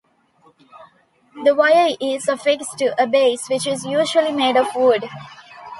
The 1.43 1.53
wire 1.53 1.95
is 2.01 2.27
affixed 2.27 2.75
to 2.79 2.99
a 2.99 3.05
base 3.05 3.47
which 3.49 3.67
is 3.67 3.85
usually 3.85 4.31
made 4.31 4.57
of 4.57 4.73
wood. 4.75 5.07